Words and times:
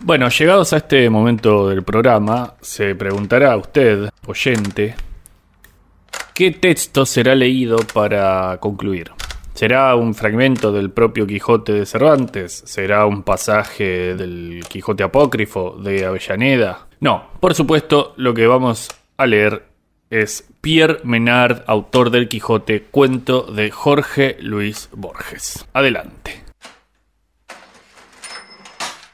Bueno, 0.00 0.28
llegados 0.28 0.72
a 0.72 0.78
este 0.78 1.10
momento 1.10 1.68
del 1.68 1.82
programa, 1.82 2.54
se 2.60 2.94
preguntará 2.94 3.52
a 3.52 3.56
usted, 3.56 4.08
oyente, 4.26 4.94
¿qué 6.34 6.52
texto 6.52 7.04
será 7.04 7.34
leído 7.34 7.78
para 7.92 8.58
concluir? 8.58 9.10
¿Será 9.54 9.96
un 9.96 10.14
fragmento 10.14 10.70
del 10.70 10.92
propio 10.92 11.26
Quijote 11.26 11.72
de 11.72 11.84
Cervantes? 11.84 12.62
¿Será 12.64 13.06
un 13.06 13.24
pasaje 13.24 14.14
del 14.14 14.60
Quijote 14.68 15.02
apócrifo 15.02 15.76
de 15.82 16.06
Avellaneda? 16.06 16.86
No, 17.00 17.30
por 17.40 17.54
supuesto, 17.54 18.14
lo 18.16 18.34
que 18.34 18.46
vamos 18.46 18.88
a 19.16 19.26
leer 19.26 19.66
es 20.10 20.48
Pierre 20.60 21.00
Menard, 21.02 21.64
autor 21.66 22.10
del 22.10 22.28
Quijote, 22.28 22.84
cuento 22.84 23.42
de 23.42 23.72
Jorge 23.72 24.36
Luis 24.40 24.90
Borges. 24.92 25.66
Adelante. 25.72 26.47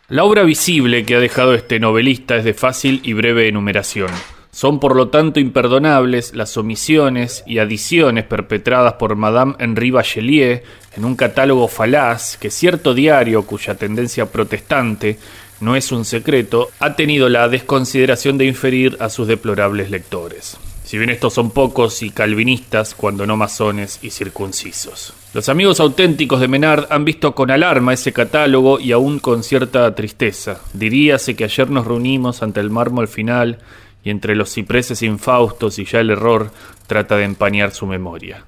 La 0.09 0.25
obra 0.25 0.43
visible 0.43 1.05
que 1.05 1.15
ha 1.15 1.19
dejado 1.19 1.55
este 1.55 1.81
novelista 1.81 2.37
es 2.37 2.45
de 2.45 2.55
fácil 2.55 3.01
y 3.05 3.15
breve 3.15 3.49
enumeración. 3.49 4.11
Son 4.51 4.79
por 4.79 4.95
lo 4.95 5.09
tanto 5.09 5.41
imperdonables 5.41 6.35
las 6.35 6.57
omisiones 6.57 7.43
y 7.47 7.59
adiciones 7.59 8.25
perpetradas 8.25 8.95
por 8.95 9.17
Madame 9.17 9.55
Henri 9.59 9.91
Bachelier 9.91 10.63
en 10.97 11.05
un 11.05 11.17
catálogo 11.17 11.69
falaz 11.69 12.37
que 12.37 12.51
cierto 12.51 12.95
diario 12.95 13.47
cuya 13.47 13.75
tendencia 13.77 14.27
protestante 14.27 15.19
no 15.61 15.75
es 15.75 15.91
un 15.91 16.05
secreto 16.05 16.71
ha 16.79 16.97
tenido 16.97 17.29
la 17.29 17.49
desconsideración 17.49 18.39
de 18.39 18.45
inferir 18.45 18.97
a 19.01 19.09
sus 19.09 19.27
deplorables 19.27 19.91
lectores 19.91 20.59
si 20.85 20.99
bien 20.99 21.11
estos 21.11 21.35
son 21.35 21.51
pocos 21.51 22.03
y 22.03 22.11
calvinistas, 22.11 22.95
cuando 22.95 23.27
no 23.27 23.37
masones 23.37 23.99
y 24.03 24.11
circuncisos. 24.11 25.15
Los 25.35 25.49
amigos 25.49 25.81
auténticos 25.81 26.39
de 26.39 26.47
Menard 26.47 26.87
han 26.91 27.05
visto 27.05 27.35
con 27.35 27.51
alarma 27.51 27.93
ese 27.93 28.13
catálogo 28.13 28.79
y 28.79 28.93
aún 28.93 29.19
con 29.19 29.43
cierta 29.43 29.93
tristeza. 29.93 30.61
Diríase 30.75 31.35
que 31.35 31.43
ayer 31.43 31.71
nos 31.71 31.89
reunimos 31.89 32.41
ante 32.45 32.61
el 32.61 32.71
mármol 32.71 33.09
final 33.09 33.59
y 34.05 34.11
entre 34.11 34.37
los 34.37 34.55
cipreses 34.55 35.03
infaustos 35.03 35.81
y 35.81 35.87
ya 35.87 35.99
el 35.99 36.11
error 36.11 36.53
trata 36.87 37.17
de 37.17 37.25
empañar 37.25 37.73
su 37.73 37.85
memoria. 37.85 38.45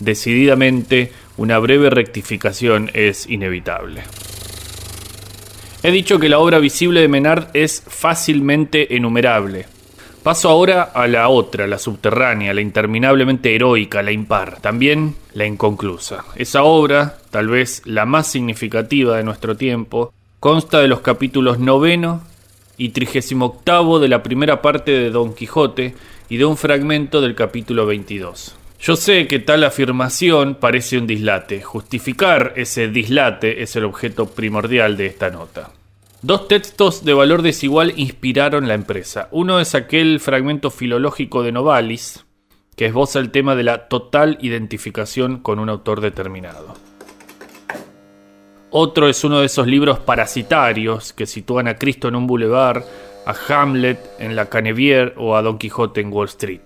Decididamente, 0.00 1.12
una 1.36 1.58
breve 1.58 1.90
rectificación 1.90 2.90
es 2.94 3.28
inevitable. 3.28 4.02
He 5.82 5.90
dicho 5.90 6.18
que 6.18 6.30
la 6.30 6.38
obra 6.38 6.60
visible 6.60 7.02
de 7.02 7.08
Menard 7.08 7.48
es 7.52 7.82
fácilmente 7.86 8.96
enumerable, 8.96 9.66
Paso 10.22 10.48
ahora 10.48 10.82
a 10.94 11.08
la 11.08 11.28
otra, 11.28 11.66
la 11.66 11.78
subterránea, 11.78 12.54
la 12.54 12.60
interminablemente 12.60 13.56
heroica, 13.56 14.02
la 14.02 14.12
impar, 14.12 14.60
también 14.60 15.16
la 15.34 15.46
inconclusa. 15.46 16.24
Esa 16.36 16.62
obra, 16.62 17.18
tal 17.30 17.48
vez 17.48 17.82
la 17.86 18.06
más 18.06 18.28
significativa 18.28 19.16
de 19.16 19.24
nuestro 19.24 19.56
tiempo, 19.56 20.14
consta 20.38 20.78
de 20.78 20.86
los 20.86 21.00
capítulos 21.00 21.58
noveno 21.58 22.22
y 22.76 22.90
trigésimo 22.90 23.46
octavo 23.46 23.98
de 23.98 24.08
la 24.08 24.22
primera 24.22 24.62
parte 24.62 24.92
de 24.92 25.10
Don 25.10 25.34
Quijote 25.34 25.96
y 26.28 26.36
de 26.36 26.44
un 26.44 26.56
fragmento 26.56 27.20
del 27.20 27.34
capítulo 27.34 27.84
22. 27.86 28.54
Yo 28.80 28.94
sé 28.94 29.26
que 29.26 29.40
tal 29.40 29.64
afirmación 29.64 30.54
parece 30.54 30.98
un 30.98 31.08
dislate. 31.08 31.62
Justificar 31.62 32.52
ese 32.54 32.86
dislate 32.86 33.62
es 33.62 33.74
el 33.74 33.84
objeto 33.84 34.26
primordial 34.26 34.96
de 34.96 35.06
esta 35.06 35.30
nota. 35.30 35.70
Dos 36.22 36.46
textos 36.46 37.04
de 37.04 37.14
valor 37.14 37.42
desigual 37.42 37.94
inspiraron 37.96 38.68
la 38.68 38.74
empresa. 38.74 39.26
Uno 39.32 39.58
es 39.58 39.74
aquel 39.74 40.20
fragmento 40.20 40.70
filológico 40.70 41.42
de 41.42 41.50
Novalis, 41.50 42.24
que 42.76 42.86
esboza 42.86 43.18
el 43.18 43.32
tema 43.32 43.56
de 43.56 43.64
la 43.64 43.88
total 43.88 44.38
identificación 44.40 45.38
con 45.38 45.58
un 45.58 45.68
autor 45.68 46.00
determinado. 46.00 46.76
Otro 48.70 49.08
es 49.08 49.24
uno 49.24 49.40
de 49.40 49.46
esos 49.46 49.66
libros 49.66 49.98
parasitarios 49.98 51.12
que 51.12 51.26
sitúan 51.26 51.66
a 51.66 51.74
Cristo 51.74 52.06
en 52.06 52.14
un 52.14 52.28
boulevard, 52.28 52.84
a 53.26 53.34
Hamlet 53.48 53.98
en 54.20 54.36
la 54.36 54.46
Canevier 54.46 55.14
o 55.16 55.34
a 55.34 55.42
Don 55.42 55.58
Quijote 55.58 56.02
en 56.02 56.12
Wall 56.12 56.28
Street. 56.28 56.62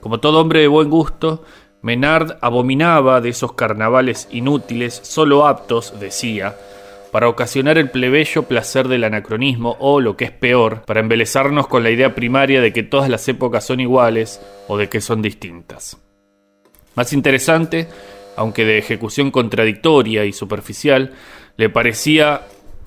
Como 0.00 0.20
todo 0.20 0.40
hombre 0.40 0.60
de 0.60 0.68
buen 0.68 0.88
gusto, 0.88 1.42
Menard 1.82 2.36
abominaba 2.42 3.20
de 3.20 3.30
esos 3.30 3.54
carnavales 3.54 4.28
inútiles, 4.30 5.00
solo 5.02 5.46
aptos, 5.46 5.98
decía, 5.98 6.56
para 7.10 7.28
ocasionar 7.28 7.78
el 7.78 7.90
plebeyo 7.90 8.44
placer 8.44 8.86
del 8.86 9.04
anacronismo 9.04 9.76
o, 9.80 10.00
lo 10.00 10.16
que 10.16 10.26
es 10.26 10.30
peor, 10.30 10.82
para 10.82 11.00
embelezarnos 11.00 11.66
con 11.66 11.82
la 11.82 11.90
idea 11.90 12.14
primaria 12.14 12.60
de 12.60 12.72
que 12.72 12.82
todas 12.82 13.08
las 13.08 13.26
épocas 13.28 13.64
son 13.64 13.80
iguales 13.80 14.40
o 14.68 14.76
de 14.76 14.88
que 14.88 15.00
son 15.00 15.22
distintas. 15.22 15.98
Más 16.94 17.12
interesante, 17.12 17.88
aunque 18.36 18.64
de 18.64 18.78
ejecución 18.78 19.30
contradictoria 19.30 20.24
y 20.24 20.32
superficial, 20.32 21.14
le 21.56 21.70
parecía 21.70 22.42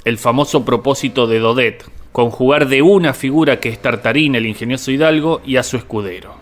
el 0.05 0.17
famoso 0.17 0.65
propósito 0.65 1.27
de 1.27 1.39
Dodet, 1.39 1.83
conjugar 2.11 2.67
de 2.67 2.81
una 2.81 3.13
figura 3.13 3.59
que 3.59 3.69
es 3.69 3.81
Tartarín, 3.81 4.35
el 4.35 4.45
ingenioso 4.45 4.91
hidalgo, 4.91 5.41
y 5.45 5.57
a 5.57 5.63
su 5.63 5.77
escudero. 5.77 6.35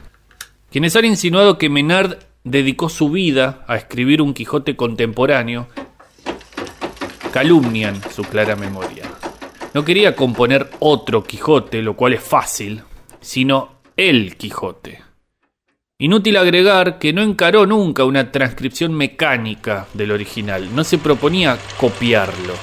Quienes 0.70 0.96
han 0.96 1.06
insinuado 1.06 1.58
que 1.58 1.70
Menard 1.70 2.18
dedicó 2.44 2.90
su 2.90 3.10
vida 3.10 3.64
a 3.68 3.76
escribir 3.76 4.22
un 4.22 4.34
Quijote 4.34 4.76
contemporáneo, 4.76 5.68
calumnian 7.32 8.02
su 8.12 8.24
clara 8.24 8.56
memoria. 8.56 9.04
No 9.74 9.86
quería 9.86 10.16
componer 10.16 10.70
otro 10.80 11.24
Quijote, 11.24 11.82
lo 11.82 11.96
cual 11.96 12.14
es 12.14 12.22
fácil, 12.22 12.82
sino 13.20 13.82
el 13.96 14.36
Quijote. 14.36 15.02
Inútil 15.98 16.36
agregar 16.38 16.98
que 16.98 17.14
no 17.14 17.22
encaró 17.22 17.68
nunca 17.68 18.06
una 18.06 18.32
transcripción 18.32 18.94
mecánica 18.94 19.88
del 19.94 20.12
original, 20.12 20.76
no 20.76 20.84
se 20.84 20.98
proponía 20.98 21.58
copiarlo. 21.78 22.54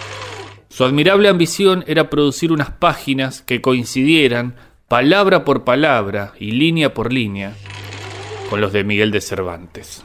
Su 0.68 0.84
admirable 0.84 1.28
ambición 1.28 1.84
era 1.86 2.10
producir 2.10 2.52
unas 2.52 2.72
páginas 2.72 3.42
que 3.42 3.62
coincidieran 3.62 4.56
palabra 4.88 5.44
por 5.44 5.64
palabra 5.64 6.32
y 6.38 6.50
línea 6.50 6.94
por 6.94 7.12
línea 7.12 7.54
con 8.48 8.60
los 8.60 8.72
de 8.72 8.84
Miguel 8.84 9.10
de 9.10 9.20
Cervantes. 9.20 10.04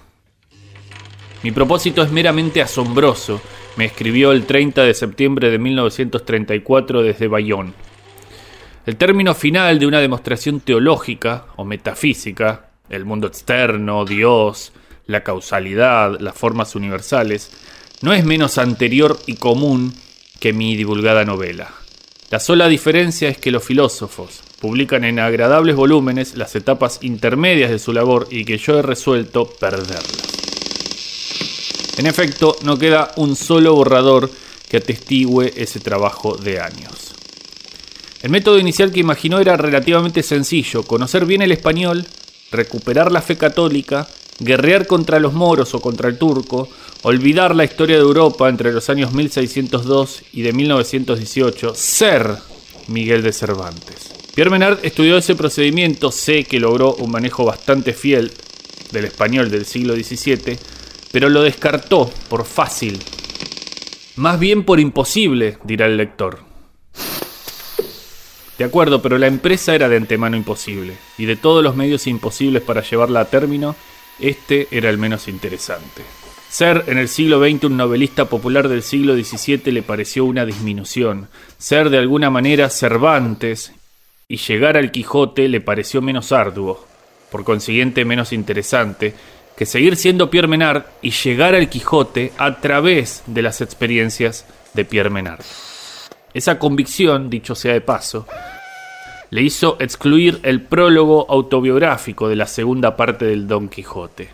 Mi 1.44 1.52
propósito 1.52 2.02
es 2.02 2.12
meramente 2.12 2.62
asombroso, 2.62 3.42
me 3.76 3.86
escribió 3.86 4.32
el 4.32 4.46
30 4.46 4.84
de 4.84 4.94
septiembre 4.94 5.50
de 5.50 5.60
1934 5.60 7.02
desde 7.02 7.28
Bayón. 7.28 7.74
El 8.86 8.98
término 8.98 9.34
final 9.34 9.80
de 9.80 9.88
una 9.88 10.00
demostración 10.00 10.60
teológica 10.60 11.46
o 11.56 11.66
metafísica, 11.66 12.70
el 12.90 13.06
mundo 13.06 13.28
externo, 13.28 14.06
Dios, 14.06 14.74
la 15.06 15.24
causalidad, 15.24 16.20
las 16.20 16.36
formas 16.36 16.76
universales, 16.76 17.52
no 18.02 18.14
es 18.14 18.26
menos 18.26 18.58
anterior 18.58 19.18
y 19.26 19.36
común 19.36 19.94
que 20.40 20.54
mi 20.54 20.76
divulgada 20.76 21.26
novela. 21.26 21.74
La 22.30 22.40
sola 22.40 22.68
diferencia 22.68 23.30
es 23.30 23.38
que 23.38 23.52
los 23.52 23.64
filósofos 23.64 24.42
publican 24.64 25.04
en 25.04 25.20
agradables 25.20 25.76
volúmenes 25.76 26.38
las 26.38 26.56
etapas 26.56 27.00
intermedias 27.02 27.70
de 27.70 27.80
su 27.80 27.92
labor 27.92 28.30
y 28.32 28.46
que 28.46 28.58
yo 28.58 28.80
he 28.80 28.82
resuelto 28.82 29.46
perderlas. 29.46 30.24
En 31.98 32.06
efecto, 32.06 32.56
no 32.64 32.78
queda 32.78 33.12
un 33.18 33.36
solo 33.36 33.76
borrador 33.76 34.32
que 34.70 34.78
atestigue 34.78 35.52
ese 35.58 35.82
trabajo 35.82 36.38
de 36.38 36.62
años. 36.62 37.14
El 38.22 38.30
método 38.30 38.58
inicial 38.58 38.94
que 38.94 39.02
imaginó 39.02 39.42
era 39.42 39.58
relativamente 39.58 40.24
sencillo, 40.24 40.84
conocer 40.84 41.26
bien 41.26 41.42
el 41.42 41.52
español, 41.52 42.08
recuperar 42.50 43.12
la 43.12 43.22
fe 43.22 43.36
católica, 43.36 44.08
guerrear 44.40 44.88
contra 44.88 45.20
los 45.20 45.34
moros 45.34 45.74
o 45.74 45.82
contra 45.82 46.08
el 46.08 46.18
turco, 46.18 46.70
olvidar 47.02 47.54
la 47.54 47.66
historia 47.66 47.98
de 47.98 48.02
Europa 48.02 48.48
entre 48.48 48.72
los 48.72 48.90
años 48.90 49.12
1602 49.12 50.24
y 50.32 50.42
de 50.42 50.54
1918, 50.54 51.76
ser 51.76 52.38
Miguel 52.88 53.24
de 53.24 53.34
Cervantes. 53.34 54.13
Pierre 54.34 54.50
Menard 54.50 54.80
estudió 54.84 55.18
ese 55.18 55.36
procedimiento, 55.36 56.12
sé 56.12 56.44
que 56.46 56.60
logró 56.60 56.96
un 56.96 57.12
manejo 57.12 57.46
bastante 57.46 57.94
fiel 57.94 58.32
del 58.92 59.06
español 59.06 59.52
del 59.52 59.66
siglo 59.66 59.94
XVII, 59.94 60.58
pero 61.12 61.30
lo 61.30 61.44
descartó 61.44 62.12
por 62.30 62.46
fácil. 62.46 63.00
Más 64.16 64.40
bien 64.40 64.64
por 64.64 64.80
imposible, 64.80 65.60
dirá 65.64 65.86
el 65.86 65.98
lector. 65.98 66.40
De 68.58 68.64
acuerdo, 68.64 69.04
pero 69.04 69.20
la 69.20 69.28
empresa 69.28 69.76
era 69.76 69.88
de 69.88 69.98
antemano 69.98 70.36
imposible, 70.36 70.96
y 71.20 71.26
de 71.26 71.36
todos 71.36 71.64
los 71.64 71.76
medios 71.76 72.08
imposibles 72.08 72.64
para 72.64 72.82
llevarla 72.82 73.20
a 73.20 73.26
término, 73.26 73.76
este 74.20 74.68
era 74.72 74.90
el 74.90 74.98
menos 74.98 75.28
interesante. 75.28 76.02
Ser 76.50 76.86
en 76.88 76.98
el 76.98 77.08
siglo 77.08 77.40
XX 77.40 77.66
un 77.66 77.78
novelista 77.78 78.26
popular 78.26 78.68
del 78.68 78.82
siglo 78.82 79.16
XVII 79.16 79.72
le 79.72 79.84
pareció 79.84 80.26
una 80.26 80.44
disminución. 80.44 81.28
Ser 81.60 81.92
de 81.92 82.00
alguna 82.00 82.32
manera 82.32 82.70
Cervantes 82.70 83.74
y 84.34 84.38
llegar 84.38 84.78
al 84.78 84.90
Quijote 84.90 85.48
le 85.48 85.62
pareció 85.62 86.02
menos 86.02 86.32
arduo, 86.32 86.84
por 87.30 87.44
consiguiente 87.44 88.04
menos 88.04 88.34
interesante, 88.34 89.14
que 89.56 89.68
seguir 89.68 89.96
siendo 89.96 90.32
Pierre 90.32 90.48
Menard 90.48 90.86
y 91.04 91.12
llegar 91.12 91.54
al 91.54 91.70
Quijote 91.70 92.34
a 92.40 92.60
través 92.60 93.22
de 93.28 93.44
las 93.44 93.62
experiencias 93.62 94.48
de 94.74 94.86
Pierre 94.86 95.12
Menard. 95.12 95.44
Esa 96.34 96.58
convicción, 96.58 97.30
dicho 97.30 97.54
sea 97.54 97.74
de 97.74 97.82
paso, 97.82 98.26
le 99.30 99.44
hizo 99.44 99.78
excluir 99.80 100.40
el 100.42 100.64
prólogo 100.64 101.28
autobiográfico 101.30 102.28
de 102.28 102.36
la 102.36 102.48
segunda 102.48 102.96
parte 102.96 103.26
del 103.26 103.48
Don 103.48 103.70
Quijote. 103.70 104.30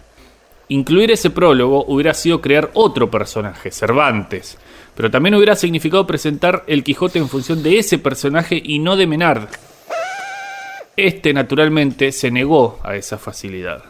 Incluir 0.69 1.11
ese 1.11 1.29
prólogo 1.29 1.83
hubiera 1.89 2.13
sido 2.13 2.39
crear 2.39 2.71
otro 2.73 3.11
personaje, 3.11 3.69
Cervantes, 3.69 4.57
pero 4.95 5.11
también 5.11 5.35
hubiera 5.35 5.57
significado 5.57 6.07
presentar 6.07 6.63
el 6.67 6.85
Quijote 6.85 7.19
en 7.19 7.27
función 7.27 7.61
de 7.61 7.79
ese 7.79 7.97
personaje 7.97 8.61
y 8.63 8.79
no 8.79 8.95
de 8.95 9.05
Menard. 9.07 9.49
Este, 11.01 11.33
naturalmente, 11.33 12.11
se 12.11 12.29
negó 12.29 12.77
a 12.83 12.97
esa 12.97 13.17
facilidad. 13.17 13.85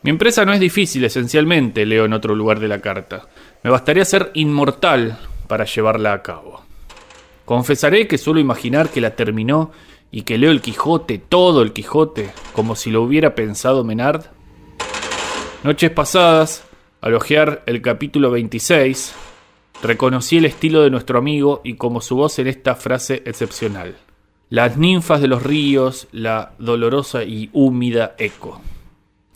Mi 0.00 0.08
empresa 0.08 0.46
no 0.46 0.54
es 0.54 0.58
difícil, 0.58 1.04
esencialmente, 1.04 1.84
leo 1.84 2.06
en 2.06 2.14
otro 2.14 2.34
lugar 2.34 2.60
de 2.60 2.68
la 2.68 2.80
carta. 2.80 3.28
Me 3.62 3.68
bastaría 3.68 4.06
ser 4.06 4.30
inmortal 4.32 5.18
para 5.48 5.66
llevarla 5.66 6.14
a 6.14 6.22
cabo. 6.22 6.64
Confesaré 7.44 8.08
que 8.08 8.16
suelo 8.16 8.40
imaginar 8.40 8.88
que 8.88 9.02
la 9.02 9.16
terminó 9.16 9.70
y 10.10 10.22
que 10.22 10.38
leo 10.38 10.50
el 10.50 10.62
Quijote, 10.62 11.18
todo 11.18 11.60
el 11.60 11.74
Quijote, 11.74 12.30
como 12.54 12.74
si 12.74 12.90
lo 12.90 13.02
hubiera 13.02 13.34
pensado 13.34 13.84
Menard. 13.84 14.24
Noches 15.62 15.90
pasadas, 15.90 16.64
al 17.02 17.14
hojear 17.14 17.64
el 17.66 17.82
capítulo 17.82 18.30
26, 18.30 19.14
Reconocí 19.82 20.38
el 20.38 20.46
estilo 20.46 20.80
de 20.82 20.90
nuestro 20.90 21.18
amigo 21.18 21.60
y 21.64 21.74
como 21.74 22.00
su 22.00 22.16
voz 22.16 22.38
en 22.38 22.46
esta 22.46 22.76
frase 22.76 23.22
excepcional. 23.26 23.96
Las 24.52 24.76
ninfas 24.76 25.22
de 25.22 25.28
los 25.28 25.42
ríos, 25.42 26.08
la 26.12 26.52
dolorosa 26.58 27.24
y 27.24 27.48
húmida 27.54 28.14
eco. 28.18 28.60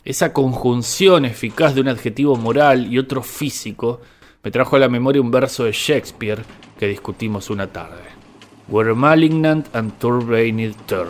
Esa 0.05 0.31
conjunción 0.31 1.25
eficaz 1.25 1.73
de 1.73 1.81
un 1.81 1.87
adjetivo 1.87 2.35
moral 2.35 2.85
y 2.93 2.99
otro 2.99 3.23
físico 3.23 3.99
me 4.43 4.51
trajo 4.51 4.75
a 4.75 4.79
la 4.79 4.89
memoria 4.89 5.19
un 5.19 5.31
verso 5.31 5.63
de 5.63 5.71
Shakespeare 5.71 6.43
que 6.77 6.87
discutimos 6.87 7.49
una 7.49 7.65
tarde. 7.65 8.03
Were 8.67 8.93
malignant 8.93 9.75
and 9.75 9.97
turbaned 9.97 10.75
Turk. 10.85 11.09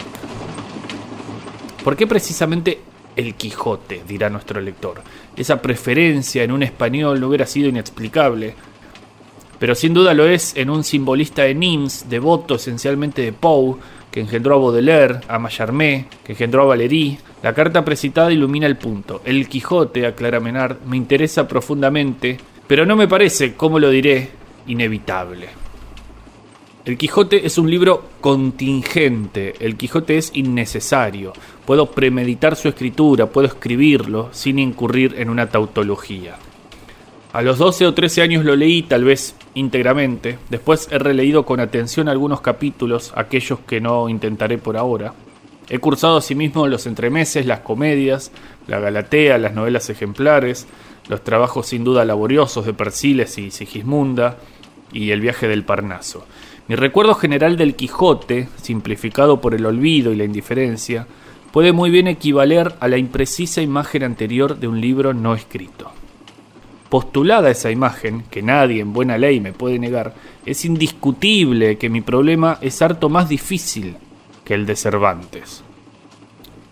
¿Por 1.84 1.98
qué 1.98 2.08
precisamente 2.08 2.80
el 3.14 3.36
Quijote? 3.36 4.04
dirá 4.08 4.30
nuestro 4.30 4.62
lector. 4.62 5.02
Esa 5.36 5.62
preferencia 5.62 6.44
en 6.44 6.54
un 6.54 6.64
español 6.64 7.20
no 7.20 7.28
hubiera 7.28 7.46
sido 7.46 7.68
inexplicable 7.68 8.56
pero 9.60 9.74
sin 9.74 9.94
duda 9.94 10.14
lo 10.14 10.28
es 10.28 10.56
en 10.56 10.70
un 10.70 10.84
simbolista 10.84 11.44
de 11.44 11.56
Nims, 11.56 12.10
devoto 12.10 12.56
esencialmente 12.56 13.24
de 13.24 13.34
Poe, 13.34 13.76
que 14.18 14.22
engendró 14.22 14.56
a 14.56 14.58
Baudelaire, 14.58 15.20
a 15.28 15.38
Mallarmé, 15.38 16.08
que 16.24 16.32
engendró 16.32 16.64
a 16.64 16.66
Valéry. 16.66 17.20
La 17.44 17.54
carta 17.54 17.86
precitada 17.86 18.32
ilumina 18.32 18.66
el 18.66 18.76
punto. 18.76 19.22
El 19.24 19.48
Quijote, 19.48 20.08
aclara 20.08 20.40
Menard, 20.40 20.78
me 20.88 20.98
interesa 20.98 21.48
profundamente, 21.48 22.40
pero 22.66 22.84
no 22.84 22.96
me 22.96 23.08
parece, 23.08 23.54
como 23.54 23.78
lo 23.78 23.92
diré, 23.92 24.32
inevitable. 24.66 25.50
El 26.84 26.98
Quijote 26.98 27.46
es 27.46 27.60
un 27.60 27.70
libro 27.70 28.06
contingente, 28.20 29.54
el 29.60 29.78
Quijote 29.78 30.18
es 30.18 30.32
innecesario. 30.34 31.34
Puedo 31.68 31.92
premeditar 31.92 32.56
su 32.56 32.70
escritura, 32.70 33.28
puedo 33.28 33.46
escribirlo 33.46 34.30
sin 34.32 34.58
incurrir 34.58 35.14
en 35.20 35.30
una 35.30 35.48
tautología. 35.48 36.38
A 37.38 37.44
los 37.44 37.60
12 37.60 37.86
o 37.86 37.94
13 37.94 38.24
años 38.24 38.46
lo 38.46 38.56
leí, 38.56 38.82
tal 38.82 39.04
vez 39.04 39.36
íntegramente. 39.54 40.40
Después 40.50 40.88
he 40.90 40.98
releído 40.98 41.46
con 41.46 41.60
atención 41.60 42.10
algunos 42.10 42.42
capítulos, 42.42 43.14
aquellos 43.16 43.60
que 43.60 43.80
no 43.80 44.10
intentaré 44.10 44.58
por 44.58 44.76
ahora. 44.76 45.14
He 45.70 45.78
cursado 45.78 46.18
asimismo 46.18 46.66
los 46.66 46.88
entremeses, 46.88 47.46
las 47.46 47.60
comedias, 47.60 48.32
la 48.66 48.80
Galatea, 48.80 49.38
las 49.38 49.54
novelas 49.54 49.88
ejemplares, 49.92 50.66
los 51.10 51.24
trabajos 51.24 51.68
sin 51.68 51.84
duda 51.84 52.06
laboriosos 52.06 52.66
de 52.66 52.74
Persiles 52.74 53.38
y 53.38 53.52
Sigismunda 53.52 54.38
y 54.92 55.12
el 55.12 55.22
viaje 55.22 55.48
del 55.48 55.64
Parnaso. 55.64 56.26
Mi 56.68 56.74
recuerdo 56.74 57.14
general 57.14 57.56
del 57.56 57.76
Quijote, 57.76 58.50
simplificado 58.60 59.42
por 59.42 59.54
el 59.54 59.68
olvido 59.68 60.12
y 60.12 60.16
la 60.16 60.24
indiferencia, 60.24 61.06
puede 61.52 61.72
muy 61.72 61.92
bien 61.92 62.08
equivaler 62.08 62.74
a 62.80 62.88
la 62.88 62.98
imprecisa 62.98 63.62
imagen 63.62 64.02
anterior 64.02 64.58
de 64.58 64.68
un 64.68 64.82
libro 64.82 65.14
no 65.14 65.36
escrito. 65.36 65.92
Postulada 66.90 67.50
esa 67.50 67.70
imagen, 67.70 68.24
que 68.32 68.42
nadie 68.42 68.82
en 68.82 68.94
buena 68.94 69.18
ley 69.18 69.42
me 69.42 69.52
puede 69.52 69.78
negar, 69.78 70.16
es 70.46 70.64
indiscutible 70.64 71.78
que 71.78 71.90
mi 71.90 72.02
problema 72.02 72.58
es 72.62 72.82
harto 72.82 73.10
más 73.10 73.28
difícil 73.28 73.98
que 74.46 74.54
el 74.54 74.66
de 74.66 74.78
Cervantes. 74.78 75.64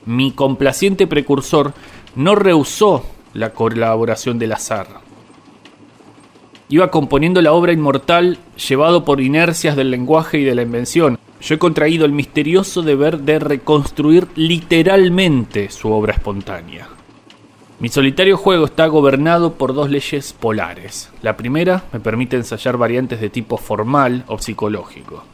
Mi 0.06 0.31
complaciente 0.31 1.07
precursor 1.07 1.73
no 2.15 2.35
rehusó 2.35 3.06
la 3.33 3.51
colaboración 3.51 4.39
del 4.39 4.53
azar. 4.53 4.88
Iba 6.69 6.89
componiendo 6.89 7.41
la 7.41 7.51
obra 7.51 7.73
inmortal 7.73 8.39
llevado 8.69 9.03
por 9.03 9.19
inercias 9.19 9.75
del 9.75 9.91
lenguaje 9.91 10.39
y 10.39 10.44
de 10.45 10.56
la 10.56 10.62
invención. 10.62 11.19
Yo 11.41 11.56
he 11.56 11.59
contraído 11.59 12.06
el 12.06 12.13
misterioso 12.13 12.81
deber 12.81 13.19
de 13.19 13.39
reconstruir 13.39 14.27
literalmente 14.35 15.69
su 15.69 15.91
obra 15.91 16.13
espontánea. 16.13 16.94
Mi 17.77 17.89
solitario 17.89 18.38
juego 18.38 18.66
está 18.66 18.88
gobernado 18.88 19.56
por 19.56 19.74
dos 19.74 19.89
leyes 19.89 20.31
polares. 20.31 21.12
La 21.22 21.36
primera 21.36 21.83
me 21.92 22.00
permite 22.00 22.38
ensayar 22.38 22.77
variantes 22.77 23.19
de 23.19 23.30
tipo 23.30 23.57
formal 23.57 24.24
o 24.27 24.38
psicológico. 24.39 25.25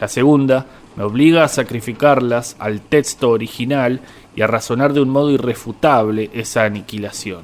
La 0.00 0.08
segunda 0.08 0.64
me 0.96 1.04
obliga 1.04 1.44
a 1.44 1.48
sacrificarlas 1.48 2.56
al 2.58 2.80
texto 2.80 3.28
original 3.28 4.00
y 4.34 4.40
a 4.40 4.46
razonar 4.46 4.94
de 4.94 5.02
un 5.02 5.10
modo 5.10 5.30
irrefutable 5.30 6.30
esa 6.32 6.64
aniquilación. 6.64 7.42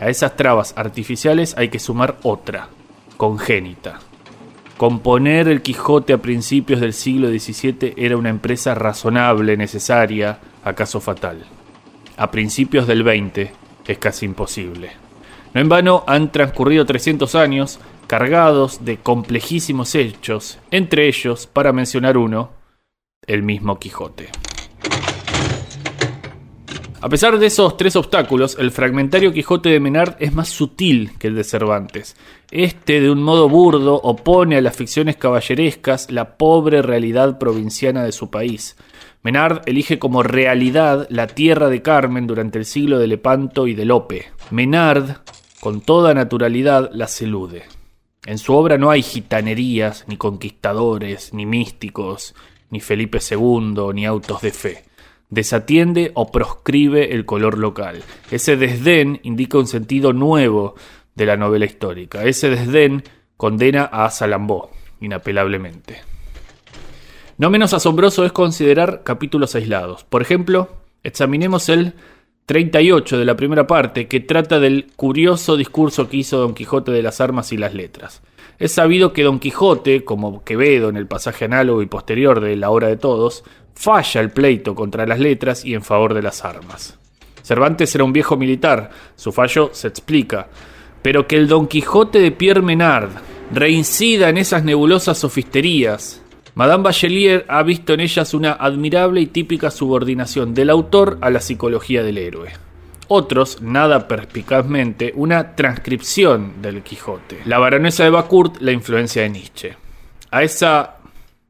A 0.00 0.08
esas 0.08 0.36
trabas 0.36 0.72
artificiales 0.76 1.56
hay 1.58 1.68
que 1.68 1.80
sumar 1.80 2.16
otra, 2.22 2.68
congénita. 3.16 3.98
Componer 4.76 5.48
el 5.48 5.62
Quijote 5.62 6.12
a 6.12 6.22
principios 6.22 6.80
del 6.80 6.92
siglo 6.92 7.28
XVII 7.28 7.94
era 7.96 8.16
una 8.16 8.30
empresa 8.30 8.72
razonable, 8.76 9.56
necesaria, 9.56 10.38
acaso 10.62 11.00
fatal. 11.00 11.44
A 12.16 12.30
principios 12.30 12.86
del 12.86 13.02
XX 13.02 13.59
es 13.90 13.98
casi 13.98 14.26
imposible. 14.26 14.92
No 15.52 15.60
en 15.60 15.68
vano 15.68 16.04
han 16.06 16.30
transcurrido 16.30 16.86
300 16.86 17.34
años 17.34 17.80
cargados 18.06 18.84
de 18.84 18.98
complejísimos 18.98 19.94
hechos, 19.94 20.58
entre 20.70 21.08
ellos, 21.08 21.46
para 21.46 21.72
mencionar 21.72 22.16
uno, 22.16 22.50
el 23.26 23.42
mismo 23.42 23.78
Quijote. 23.78 24.30
A 27.02 27.08
pesar 27.08 27.38
de 27.38 27.46
esos 27.46 27.78
tres 27.78 27.96
obstáculos, 27.96 28.56
el 28.60 28.72
fragmentario 28.72 29.32
Quijote 29.32 29.70
de 29.70 29.80
Menard 29.80 30.16
es 30.18 30.34
más 30.34 30.50
sutil 30.50 31.12
que 31.18 31.28
el 31.28 31.34
de 31.34 31.44
Cervantes. 31.44 32.14
Este, 32.50 33.00
de 33.00 33.10
un 33.10 33.22
modo 33.22 33.48
burdo, 33.48 33.94
opone 33.94 34.56
a 34.56 34.60
las 34.60 34.76
ficciones 34.76 35.16
caballerescas 35.16 36.10
la 36.10 36.36
pobre 36.36 36.82
realidad 36.82 37.38
provinciana 37.38 38.04
de 38.04 38.12
su 38.12 38.28
país. 38.28 38.76
Menard 39.22 39.62
elige 39.66 39.98
como 39.98 40.22
realidad 40.22 41.06
la 41.10 41.26
tierra 41.26 41.68
de 41.68 41.82
Carmen 41.82 42.26
durante 42.26 42.58
el 42.58 42.64
siglo 42.64 42.98
de 42.98 43.06
Lepanto 43.06 43.66
y 43.66 43.74
de 43.74 43.84
Lope. 43.84 44.26
Menard, 44.50 45.18
con 45.60 45.82
toda 45.82 46.14
naturalidad, 46.14 46.90
las 46.94 47.20
elude. 47.20 47.64
En 48.24 48.38
su 48.38 48.54
obra 48.54 48.78
no 48.78 48.90
hay 48.90 49.02
gitanerías, 49.02 50.04
ni 50.08 50.16
conquistadores, 50.16 51.34
ni 51.34 51.44
místicos, 51.44 52.34
ni 52.70 52.80
Felipe 52.80 53.18
II, 53.18 53.92
ni 53.92 54.06
autos 54.06 54.40
de 54.40 54.52
fe. 54.52 54.84
Desatiende 55.28 56.12
o 56.14 56.32
proscribe 56.32 57.12
el 57.12 57.26
color 57.26 57.58
local. 57.58 58.02
Ese 58.30 58.56
desdén 58.56 59.20
indica 59.22 59.58
un 59.58 59.66
sentido 59.66 60.14
nuevo 60.14 60.76
de 61.14 61.26
la 61.26 61.36
novela 61.36 61.66
histórica. 61.66 62.24
Ese 62.24 62.48
desdén 62.48 63.04
condena 63.36 63.84
a 63.84 64.08
Salambó, 64.10 64.70
inapelablemente. 65.00 66.09
No 67.40 67.48
menos 67.48 67.72
asombroso 67.72 68.26
es 68.26 68.32
considerar 68.32 69.00
capítulos 69.02 69.54
aislados. 69.54 70.04
Por 70.04 70.20
ejemplo, 70.20 70.68
examinemos 71.02 71.70
el 71.70 71.94
38 72.44 73.16
de 73.16 73.24
la 73.24 73.34
primera 73.34 73.66
parte, 73.66 74.08
que 74.08 74.20
trata 74.20 74.60
del 74.60 74.88
curioso 74.94 75.56
discurso 75.56 76.06
que 76.06 76.18
hizo 76.18 76.36
Don 76.36 76.52
Quijote 76.52 76.92
de 76.92 77.02
las 77.02 77.18
armas 77.22 77.50
y 77.52 77.56
las 77.56 77.72
letras. 77.72 78.20
Es 78.58 78.72
sabido 78.72 79.14
que 79.14 79.22
Don 79.22 79.38
Quijote, 79.38 80.04
como 80.04 80.44
Quevedo 80.44 80.90
en 80.90 80.98
el 80.98 81.06
pasaje 81.06 81.46
análogo 81.46 81.80
y 81.80 81.86
posterior 81.86 82.42
de 82.42 82.56
La 82.56 82.68
hora 82.68 82.88
de 82.88 82.98
todos, 82.98 83.42
falla 83.74 84.20
el 84.20 84.28
pleito 84.28 84.74
contra 84.74 85.06
las 85.06 85.18
letras 85.18 85.64
y 85.64 85.72
en 85.72 85.80
favor 85.80 86.12
de 86.12 86.20
las 86.20 86.44
armas. 86.44 86.98
Cervantes 87.42 87.94
era 87.94 88.04
un 88.04 88.12
viejo 88.12 88.36
militar, 88.36 88.90
su 89.16 89.32
fallo 89.32 89.70
se 89.72 89.88
explica, 89.88 90.48
pero 91.00 91.26
que 91.26 91.36
el 91.36 91.48
Don 91.48 91.68
Quijote 91.68 92.18
de 92.18 92.32
Pierre 92.32 92.60
Menard 92.60 93.08
reincida 93.50 94.28
en 94.28 94.36
esas 94.36 94.62
nebulosas 94.62 95.16
sofisterías, 95.16 96.20
Madame 96.60 96.84
Bachelier 96.84 97.46
ha 97.48 97.62
visto 97.62 97.94
en 97.94 98.00
ellas 98.00 98.34
una 98.34 98.52
admirable 98.52 99.22
y 99.22 99.26
típica 99.28 99.70
subordinación 99.70 100.52
del 100.52 100.68
autor 100.68 101.16
a 101.22 101.30
la 101.30 101.40
psicología 101.40 102.02
del 102.02 102.18
héroe. 102.18 102.50
Otros, 103.08 103.62
nada 103.62 104.06
perspicazmente, 104.06 105.10
una 105.16 105.56
transcripción 105.56 106.60
del 106.60 106.82
Quijote. 106.82 107.38
La 107.46 107.58
baronesa 107.58 108.04
de 108.04 108.10
Bacourt, 108.10 108.60
la 108.60 108.72
influencia 108.72 109.22
de 109.22 109.30
Nietzsche. 109.30 109.74
A 110.32 110.42
esa 110.42 110.98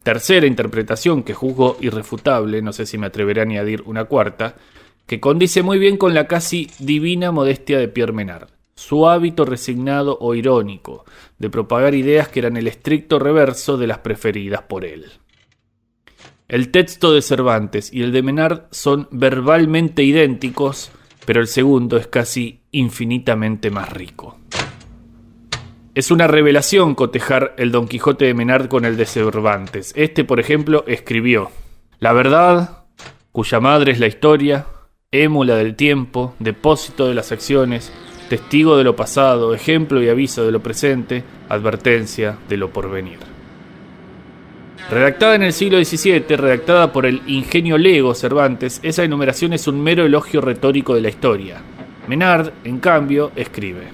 tercera 0.04 0.46
interpretación 0.46 1.24
que 1.24 1.34
juzgo 1.34 1.76
irrefutable, 1.80 2.62
no 2.62 2.72
sé 2.72 2.86
si 2.86 2.96
me 2.96 3.08
atreveré 3.08 3.40
a 3.40 3.42
añadir 3.42 3.82
una 3.86 4.04
cuarta, 4.04 4.54
que 5.08 5.18
condice 5.18 5.64
muy 5.64 5.80
bien 5.80 5.96
con 5.96 6.14
la 6.14 6.28
casi 6.28 6.70
divina 6.78 7.32
modestia 7.32 7.80
de 7.80 7.88
Pierre 7.88 8.12
Menard 8.12 8.59
su 8.80 9.06
hábito 9.06 9.44
resignado 9.44 10.16
o 10.22 10.34
irónico 10.34 11.04
de 11.38 11.50
propagar 11.50 11.94
ideas 11.94 12.28
que 12.28 12.40
eran 12.40 12.56
el 12.56 12.66
estricto 12.66 13.18
reverso 13.18 13.76
de 13.76 13.86
las 13.86 13.98
preferidas 13.98 14.62
por 14.62 14.86
él. 14.86 15.04
El 16.48 16.70
texto 16.70 17.12
de 17.12 17.20
Cervantes 17.20 17.92
y 17.92 18.02
el 18.02 18.10
de 18.10 18.22
Menard 18.22 18.62
son 18.70 19.06
verbalmente 19.10 20.02
idénticos, 20.02 20.90
pero 21.26 21.42
el 21.42 21.46
segundo 21.46 21.98
es 21.98 22.06
casi 22.06 22.62
infinitamente 22.72 23.70
más 23.70 23.92
rico. 23.92 24.38
Es 25.94 26.10
una 26.10 26.26
revelación 26.26 26.94
cotejar 26.94 27.54
el 27.58 27.72
Don 27.72 27.86
Quijote 27.86 28.24
de 28.24 28.34
Menard 28.34 28.68
con 28.68 28.86
el 28.86 28.96
de 28.96 29.04
Cervantes. 29.04 29.92
Este, 29.94 30.24
por 30.24 30.40
ejemplo, 30.40 30.84
escribió 30.86 31.50
La 31.98 32.14
verdad, 32.14 32.84
cuya 33.30 33.60
madre 33.60 33.92
es 33.92 34.00
la 34.00 34.06
historia, 34.06 34.66
émula 35.10 35.56
del 35.56 35.76
tiempo, 35.76 36.34
depósito 36.38 37.08
de 37.08 37.14
las 37.14 37.30
acciones, 37.30 37.92
testigo 38.30 38.76
de 38.76 38.84
lo 38.84 38.94
pasado, 38.94 39.54
ejemplo 39.54 40.00
y 40.00 40.08
aviso 40.08 40.46
de 40.46 40.52
lo 40.52 40.62
presente, 40.62 41.24
advertencia 41.48 42.38
de 42.48 42.56
lo 42.56 42.70
porvenir. 42.70 43.18
Redactada 44.88 45.34
en 45.34 45.42
el 45.42 45.52
siglo 45.52 45.84
XVII, 45.84 46.36
redactada 46.36 46.92
por 46.92 47.06
el 47.06 47.22
ingenio 47.26 47.76
lego 47.76 48.14
Cervantes, 48.14 48.78
esa 48.84 49.02
enumeración 49.02 49.52
es 49.52 49.66
un 49.66 49.82
mero 49.82 50.04
elogio 50.04 50.40
retórico 50.40 50.94
de 50.94 51.00
la 51.00 51.08
historia. 51.08 51.60
Menard, 52.06 52.52
en 52.62 52.78
cambio, 52.78 53.32
escribe, 53.34 53.88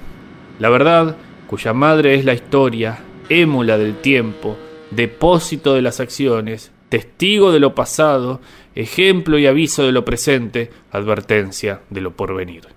La 0.58 0.68
verdad, 0.68 1.16
cuya 1.46 1.72
madre 1.72 2.14
es 2.14 2.26
la 2.26 2.34
historia, 2.34 2.98
émula 3.30 3.78
del 3.78 3.94
tiempo, 4.02 4.58
depósito 4.90 5.72
de 5.72 5.80
las 5.80 5.98
acciones, 5.98 6.72
testigo 6.90 7.52
de 7.52 7.60
lo 7.60 7.74
pasado, 7.74 8.42
ejemplo 8.74 9.38
y 9.38 9.46
aviso 9.46 9.84
de 9.84 9.92
lo 9.92 10.04
presente, 10.04 10.70
advertencia 10.92 11.80
de 11.88 12.02
lo 12.02 12.10
porvenir. 12.10 12.75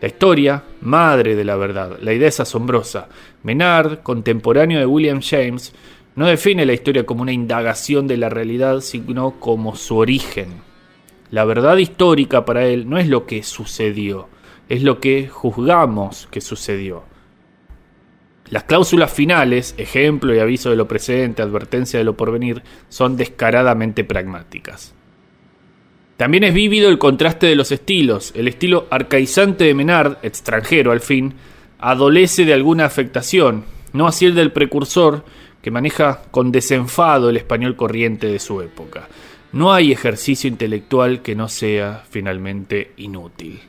La 0.00 0.08
historia, 0.08 0.62
madre 0.80 1.34
de 1.34 1.44
la 1.44 1.56
verdad, 1.56 1.98
la 2.00 2.12
idea 2.12 2.28
es 2.28 2.38
asombrosa. 2.38 3.08
Menard, 3.42 4.00
contemporáneo 4.02 4.78
de 4.78 4.86
William 4.86 5.20
James, 5.20 5.74
no 6.14 6.26
define 6.26 6.64
la 6.66 6.72
historia 6.72 7.04
como 7.04 7.22
una 7.22 7.32
indagación 7.32 8.06
de 8.06 8.16
la 8.16 8.28
realidad, 8.28 8.80
sino 8.80 9.40
como 9.40 9.74
su 9.74 9.96
origen. 9.96 10.62
La 11.30 11.44
verdad 11.44 11.76
histórica 11.78 12.44
para 12.44 12.66
él 12.66 12.88
no 12.88 12.98
es 12.98 13.08
lo 13.08 13.26
que 13.26 13.42
sucedió, 13.42 14.28
es 14.68 14.82
lo 14.82 15.00
que 15.00 15.28
juzgamos 15.28 16.28
que 16.30 16.40
sucedió. 16.40 17.02
Las 18.50 18.64
cláusulas 18.64 19.12
finales, 19.12 19.74
ejemplo 19.78 20.34
y 20.34 20.38
aviso 20.38 20.70
de 20.70 20.76
lo 20.76 20.88
presente, 20.88 21.42
advertencia 21.42 21.98
de 21.98 22.04
lo 22.04 22.16
porvenir, 22.16 22.62
son 22.88 23.16
descaradamente 23.16 24.04
pragmáticas. 24.04 24.94
También 26.18 26.42
es 26.42 26.52
vívido 26.52 26.88
el 26.88 26.98
contraste 26.98 27.46
de 27.46 27.54
los 27.54 27.70
estilos. 27.70 28.32
El 28.34 28.48
estilo 28.48 28.88
arcaizante 28.90 29.62
de 29.62 29.74
Menard, 29.74 30.16
extranjero 30.24 30.90
al 30.90 31.00
fin, 31.00 31.34
adolece 31.78 32.44
de 32.44 32.52
alguna 32.52 32.86
afectación, 32.86 33.62
no 33.92 34.08
así 34.08 34.26
el 34.26 34.34
del 34.34 34.50
precursor, 34.50 35.24
que 35.62 35.70
maneja 35.70 36.22
con 36.32 36.50
desenfado 36.50 37.30
el 37.30 37.36
español 37.36 37.76
corriente 37.76 38.26
de 38.26 38.40
su 38.40 38.60
época. 38.62 39.08
No 39.52 39.72
hay 39.72 39.92
ejercicio 39.92 40.48
intelectual 40.48 41.22
que 41.22 41.36
no 41.36 41.48
sea 41.48 42.02
finalmente 42.10 42.94
inútil. 42.96 43.60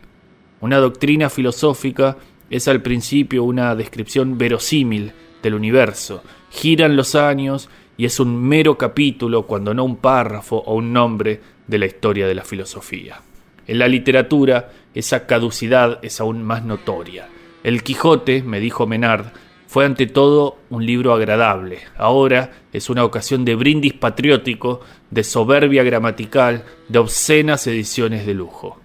Una 0.59 0.77
doctrina 0.77 1.29
filosófica 1.29 2.17
es 2.49 2.67
al 2.67 2.81
principio 2.81 3.43
una 3.43 3.75
descripción 3.75 4.39
verosímil 4.39 5.11
del 5.43 5.53
universo. 5.53 6.23
Giran 6.49 6.95
los 6.95 7.13
años 7.13 7.69
y 7.95 8.05
es 8.05 8.19
un 8.19 8.41
mero 8.41 8.75
capítulo, 8.75 9.43
cuando 9.45 9.71
no 9.75 9.83
un 9.83 9.97
párrafo 9.97 10.57
o 10.57 10.73
un 10.73 10.91
nombre 10.91 11.58
de 11.69 11.77
la 11.77 11.85
historia 11.85 12.27
de 12.27 12.35
la 12.35 12.43
filosofía. 12.43 13.21
En 13.67 13.77
la 13.77 13.87
literatura, 13.87 14.71
esa 14.95 15.27
caducidad 15.27 15.99
es 16.01 16.19
aún 16.19 16.41
más 16.41 16.65
notoria. 16.65 17.27
El 17.63 17.83
Quijote, 17.83 18.41
me 18.41 18.59
dijo 18.59 18.87
Menard, 18.87 19.27
fue 19.67 19.85
ante 19.85 20.07
todo 20.07 20.57
un 20.71 20.83
libro 20.83 21.13
agradable. 21.13 21.81
Ahora 21.95 22.53
es 22.73 22.89
una 22.89 23.03
ocasión 23.03 23.45
de 23.45 23.53
brindis 23.53 23.93
patriótico, 23.93 24.81
de 25.11 25.23
soberbia 25.23 25.83
gramatical, 25.83 26.63
de 26.87 26.97
obscenas 26.97 27.67
ediciones 27.67 28.25
de 28.25 28.33
lujo. 28.33 28.79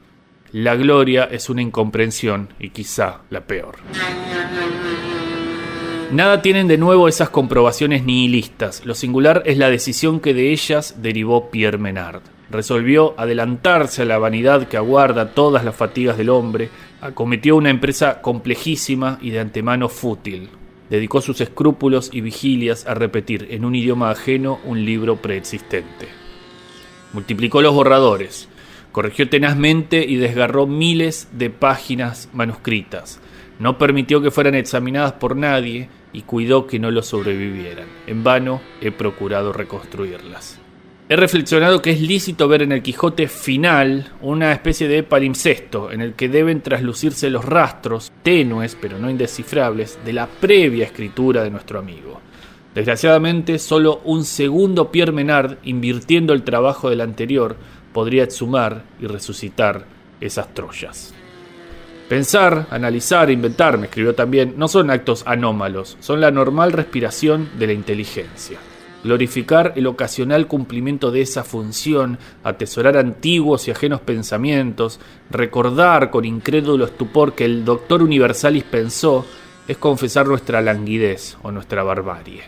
La 0.52 0.76
gloria 0.76 1.24
es 1.24 1.48
una 1.48 1.62
incomprensión 1.62 2.50
y 2.60 2.68
quizá 2.68 3.22
la 3.30 3.46
peor. 3.46 3.76
Nada 6.12 6.42
tienen 6.42 6.68
de 6.68 6.76
nuevo 6.76 7.08
esas 7.08 7.30
comprobaciones 7.30 8.04
nihilistas. 8.04 8.84
Lo 8.84 8.94
singular 8.94 9.42
es 9.46 9.56
la 9.56 9.70
decisión 9.70 10.20
que 10.20 10.34
de 10.34 10.52
ellas 10.52 10.96
derivó 11.00 11.50
Pierre 11.50 11.78
Menard 11.78 12.33
resolvió 12.50 13.14
adelantarse 13.16 14.02
a 14.02 14.04
la 14.04 14.18
vanidad 14.18 14.68
que 14.68 14.76
aguarda 14.76 15.32
todas 15.32 15.64
las 15.64 15.76
fatigas 15.76 16.16
del 16.16 16.30
hombre, 16.30 16.70
acometió 17.00 17.56
una 17.56 17.70
empresa 17.70 18.20
complejísima 18.20 19.18
y 19.20 19.30
de 19.30 19.40
antemano 19.40 19.88
fútil. 19.88 20.50
Dedicó 20.90 21.20
sus 21.20 21.40
escrúpulos 21.40 22.10
y 22.12 22.20
vigilias 22.20 22.86
a 22.86 22.94
repetir 22.94 23.48
en 23.50 23.64
un 23.64 23.74
idioma 23.74 24.10
ajeno 24.10 24.60
un 24.64 24.84
libro 24.84 25.16
preexistente. 25.16 26.08
Multiplicó 27.12 27.62
los 27.62 27.74
borradores, 27.74 28.48
corrigió 28.92 29.28
tenazmente 29.28 30.04
y 30.04 30.16
desgarró 30.16 30.66
miles 30.66 31.28
de 31.32 31.50
páginas 31.50 32.28
manuscritas. 32.32 33.20
No 33.58 33.78
permitió 33.78 34.20
que 34.20 34.30
fueran 34.30 34.54
examinadas 34.54 35.12
por 35.12 35.36
nadie 35.36 35.88
y 36.12 36.22
cuidó 36.22 36.66
que 36.66 36.78
no 36.78 36.90
lo 36.90 37.02
sobrevivieran. 37.02 37.86
En 38.06 38.24
vano 38.24 38.60
he 38.80 38.90
procurado 38.90 39.52
reconstruirlas. 39.52 40.63
He 41.06 41.16
reflexionado 41.16 41.82
que 41.82 41.90
es 41.90 42.00
lícito 42.00 42.48
ver 42.48 42.62
en 42.62 42.72
el 42.72 42.82
Quijote 42.82 43.28
final 43.28 44.10
una 44.22 44.52
especie 44.52 44.88
de 44.88 45.02
palimpsesto 45.02 45.92
en 45.92 46.00
el 46.00 46.14
que 46.14 46.30
deben 46.30 46.62
traslucirse 46.62 47.28
los 47.28 47.44
rastros, 47.44 48.10
tenues 48.22 48.74
pero 48.80 48.98
no 48.98 49.10
indescifrables, 49.10 49.98
de 50.02 50.14
la 50.14 50.26
previa 50.26 50.86
escritura 50.86 51.44
de 51.44 51.50
nuestro 51.50 51.78
amigo. 51.78 52.22
Desgraciadamente, 52.74 53.58
solo 53.58 54.00
un 54.04 54.24
segundo 54.24 54.90
Pierre 54.90 55.12
Menard, 55.12 55.58
invirtiendo 55.64 56.32
el 56.32 56.42
trabajo 56.42 56.88
del 56.88 57.02
anterior, 57.02 57.54
podría 57.92 58.24
exhumar 58.24 58.84
y 58.98 59.06
resucitar 59.06 59.84
esas 60.22 60.54
Troyas. 60.54 61.12
Pensar, 62.08 62.66
analizar, 62.70 63.30
inventar, 63.30 63.76
me 63.76 63.86
escribió 63.88 64.14
también, 64.14 64.54
no 64.56 64.68
son 64.68 64.90
actos 64.90 65.22
anómalos, 65.26 65.98
son 66.00 66.22
la 66.22 66.30
normal 66.30 66.72
respiración 66.72 67.50
de 67.58 67.66
la 67.66 67.72
inteligencia 67.74 68.58
glorificar 69.04 69.74
el 69.76 69.86
ocasional 69.86 70.48
cumplimiento 70.48 71.10
de 71.10 71.20
esa 71.20 71.44
función, 71.44 72.18
atesorar 72.42 72.96
antiguos 72.96 73.68
y 73.68 73.70
ajenos 73.70 74.00
pensamientos, 74.00 74.98
recordar 75.30 76.10
con 76.10 76.24
incrédulo 76.24 76.86
estupor 76.86 77.34
que 77.34 77.44
el 77.44 77.64
doctor 77.64 78.02
Universalis 78.02 78.64
pensó, 78.64 79.26
es 79.68 79.76
confesar 79.76 80.26
nuestra 80.26 80.62
languidez 80.62 81.36
o 81.42 81.52
nuestra 81.52 81.82
barbarie. 81.82 82.42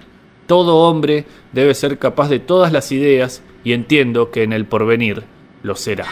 Todo 0.47 0.89
hombre 0.89 1.27
debe 1.53 1.75
ser 1.75 1.99
capaz 1.99 2.29
de 2.29 2.39
todas 2.41 2.73
las 2.73 2.91
ideas 2.91 3.43
y 3.63 3.73
entiendo 3.73 4.31
que 4.31 4.43
en 4.43 4.53
el 4.53 4.65
porvenir 4.65 5.25
lo 5.63 5.77
será. 5.77 6.07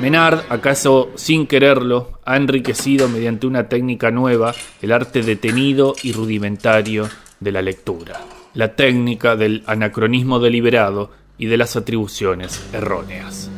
Menard, 0.00 0.40
acaso 0.50 1.10
sin 1.14 1.46
quererlo, 1.46 2.20
ha 2.24 2.36
enriquecido 2.36 3.08
mediante 3.08 3.46
una 3.46 3.68
técnica 3.68 4.10
nueva 4.10 4.54
el 4.82 4.92
arte 4.92 5.22
detenido 5.22 5.94
y 6.02 6.12
rudimentario 6.12 7.08
de 7.40 7.52
la 7.52 7.62
lectura, 7.62 8.20
la 8.54 8.74
técnica 8.74 9.36
del 9.36 9.62
anacronismo 9.66 10.38
deliberado 10.38 11.10
y 11.38 11.46
de 11.46 11.56
las 11.56 11.76
atribuciones 11.76 12.62
erróneas. 12.72 13.50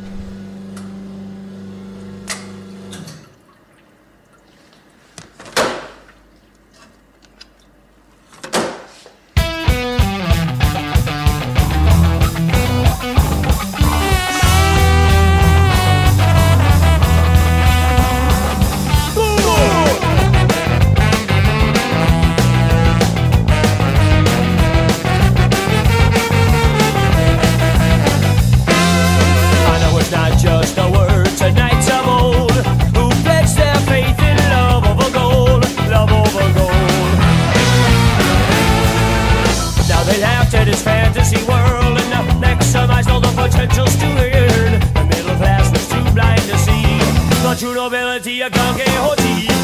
durability, 47.59 48.41
a 48.41 48.49
get 48.49 48.77
game, 48.77 49.58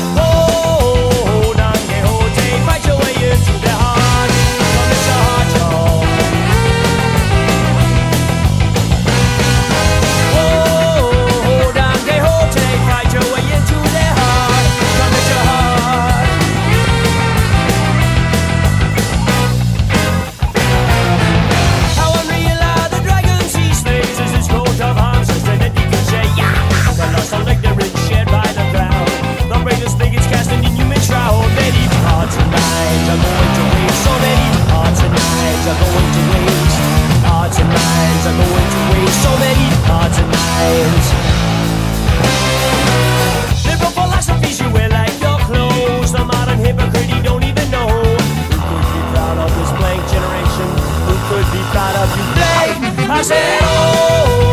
out 51.86 51.96
of 52.02 52.10
your 52.18 52.30
blade. 52.34 53.10
I 53.10 53.22
said, 53.22 53.60
oh. 53.62 54.45